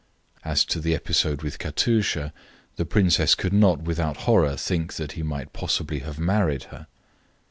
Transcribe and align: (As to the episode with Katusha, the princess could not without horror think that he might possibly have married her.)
(As 0.43 0.65
to 0.65 0.79
the 0.79 0.95
episode 0.95 1.43
with 1.43 1.59
Katusha, 1.59 2.33
the 2.75 2.85
princess 2.85 3.35
could 3.35 3.53
not 3.53 3.83
without 3.83 4.17
horror 4.25 4.55
think 4.57 4.93
that 4.95 5.11
he 5.11 5.21
might 5.21 5.53
possibly 5.53 5.99
have 5.99 6.17
married 6.17 6.63
her.) 6.73 6.87